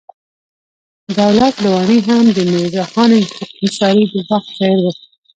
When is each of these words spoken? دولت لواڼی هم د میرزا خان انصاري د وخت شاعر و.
دولت 1.19 1.53
لواڼی 1.63 1.99
هم 2.07 2.23
د 2.31 2.39
میرزا 2.51 2.83
خان 2.91 3.11
انصاري 3.63 4.03
د 4.11 4.13
وخت 4.31 4.49
شاعر 4.57 4.79
و. 4.81 4.85